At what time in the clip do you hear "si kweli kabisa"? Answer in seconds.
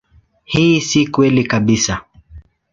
0.87-1.95